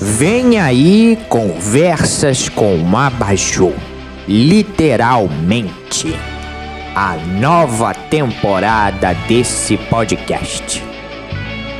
Vem 0.00 0.58
aí 0.58 1.18
conversas 1.28 2.48
com 2.48 2.96
Abajur, 2.96 3.74
literalmente. 4.26 6.16
A 6.94 7.16
nova 7.38 7.92
temporada 7.92 9.12
desse 9.28 9.76
podcast. 9.76 10.82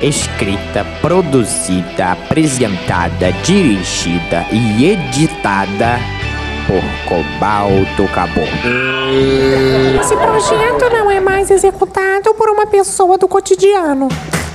Escrita, 0.00 0.86
produzida, 1.00 2.12
apresentada, 2.12 3.32
dirigida 3.44 4.46
e 4.52 4.84
editada 4.84 6.19
por 6.70 7.08
Cobalto 7.08 8.06
Caboclo. 8.14 8.46
Esse 10.00 10.14
projeto 10.14 10.88
não 10.92 11.10
é 11.10 11.18
mais 11.18 11.50
executado 11.50 12.32
por 12.34 12.48
uma 12.48 12.64
pessoa 12.64 13.18
do 13.18 13.26
cotidiano. 13.26 14.06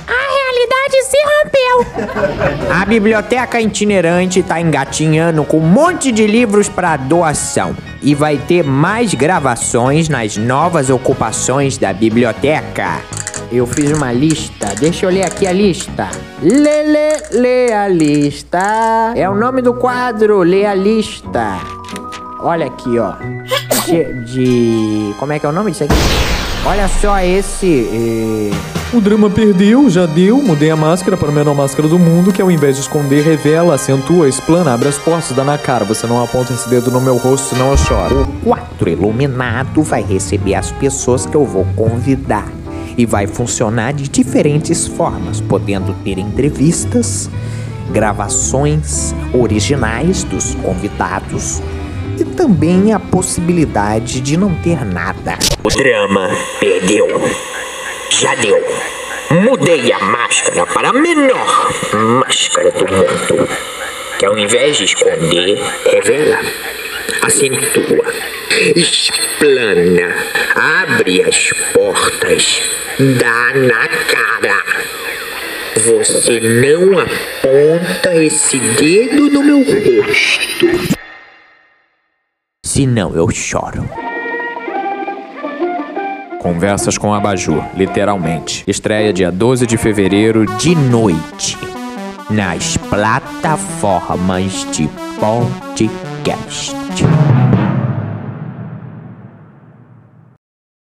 A 0.08 0.22
realidade 0.34 1.02
se 1.04 1.16
rompeu. 1.26 2.72
A 2.74 2.86
biblioteca 2.86 3.60
itinerante 3.60 4.42
tá 4.42 4.58
engatinhando 4.58 5.44
com 5.44 5.58
um 5.58 5.68
monte 5.68 6.10
de 6.10 6.26
livros 6.26 6.70
para 6.70 6.96
doação. 6.96 7.76
E 8.00 8.14
vai 8.14 8.38
ter 8.38 8.64
mais 8.64 9.12
gravações 9.12 10.08
nas 10.08 10.38
novas 10.38 10.88
ocupações 10.88 11.76
da 11.76 11.92
biblioteca. 11.92 13.02
Eu 13.52 13.66
fiz 13.66 13.92
uma 13.92 14.12
lista, 14.12 14.74
deixa 14.78 15.06
eu 15.06 15.10
ler 15.10 15.24
aqui 15.24 15.46
a 15.46 15.52
lista. 15.52 16.08
Lê, 16.40 16.82
lê, 16.82 17.22
lê 17.32 17.72
a 17.72 17.88
lista. 17.88 19.12
É 19.14 19.28
o 19.28 19.34
nome 19.34 19.60
do 19.60 19.74
quadro, 19.74 20.42
lê 20.42 20.64
a 20.64 20.74
lista. 20.74 21.75
Olha 22.40 22.66
aqui, 22.66 22.98
ó. 22.98 23.12
De. 23.86 24.12
de- 24.24 25.14
como 25.18 25.32
é 25.32 25.38
que 25.38 25.46
é 25.46 25.48
o 25.48 25.52
nome 25.52 25.70
disso 25.70 25.84
aqui? 25.84 25.94
Olha 26.64 26.88
só 26.88 27.18
esse. 27.20 27.88
eh, 27.92 28.50
O 28.92 29.00
drama 29.00 29.28
perdeu, 29.30 29.88
já 29.90 30.06
deu, 30.06 30.40
mudei 30.42 30.70
a 30.70 30.76
máscara 30.76 31.16
para 31.16 31.28
a 31.28 31.32
menor 31.32 31.54
máscara 31.54 31.88
do 31.88 31.98
mundo, 31.98 32.32
que 32.32 32.40
ao 32.42 32.50
invés 32.50 32.76
de 32.76 32.82
esconder, 32.82 33.22
revela, 33.24 33.74
acentua, 33.74 34.28
explana, 34.28 34.74
abre 34.74 34.88
as 34.88 34.96
portas, 34.98 35.34
dá 35.36 35.42
na 35.44 35.58
cara. 35.58 35.84
Você 35.84 36.06
não 36.06 36.22
aponta 36.22 36.52
esse 36.52 36.68
dedo 36.68 36.90
no 36.90 37.00
meu 37.00 37.16
rosto, 37.16 37.54
senão 37.54 37.70
eu 37.70 37.76
choro. 37.76 38.22
O 38.22 38.44
quadro 38.44 38.88
iluminado 38.88 39.82
vai 39.82 40.02
receber 40.02 40.54
as 40.54 40.70
pessoas 40.72 41.24
que 41.26 41.34
eu 41.36 41.44
vou 41.44 41.66
convidar 41.76 42.46
e 42.96 43.04
vai 43.06 43.26
funcionar 43.26 43.92
de 43.92 44.08
diferentes 44.08 44.86
formas, 44.86 45.40
podendo 45.40 45.92
ter 46.04 46.18
entrevistas, 46.18 47.28
gravações 47.92 49.14
originais 49.34 50.24
dos 50.24 50.54
convidados 50.56 51.60
e 52.18 52.24
também 52.24 52.92
a 52.92 52.98
possibilidade 52.98 54.20
de 54.20 54.36
não 54.36 54.54
ter 54.56 54.84
nada. 54.84 55.38
O 55.62 55.68
drama 55.68 56.30
perdeu. 56.60 57.08
Já 58.10 58.34
deu. 58.36 58.62
Mudei 59.30 59.92
a 59.92 59.98
máscara 59.98 60.66
para 60.66 60.90
a 60.90 60.92
menor 60.92 61.72
máscara 61.92 62.70
do 62.70 62.86
mundo. 62.86 63.48
Que 64.18 64.24
ao 64.24 64.38
invés 64.38 64.76
de 64.78 64.84
esconder, 64.84 65.58
revela, 65.92 66.40
acentua, 67.22 68.14
explana, 68.74 70.14
abre 70.54 71.22
as 71.22 71.50
portas, 71.72 72.62
dá 72.98 73.52
na 73.54 73.88
cara. 73.88 74.64
Você 75.84 76.40
não 76.40 76.98
aponta 76.98 78.24
esse 78.24 78.58
dedo 78.58 79.28
no 79.28 79.42
meu 79.42 79.58
rosto. 79.58 80.95
Senão 82.76 83.16
eu 83.16 83.30
choro. 83.30 83.88
Conversas 86.38 86.98
com 86.98 87.14
Abajur, 87.14 87.64
literalmente. 87.74 88.64
Estreia 88.66 89.14
dia 89.14 89.32
12 89.32 89.66
de 89.66 89.78
fevereiro 89.78 90.44
De 90.58 90.74
noite, 90.74 91.56
nas 92.28 92.76
plataformas 92.76 94.66
de 94.72 94.90
podcast. 95.18 96.76